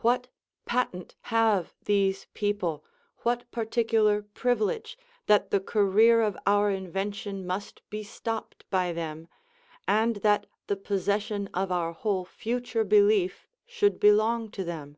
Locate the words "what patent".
0.00-1.14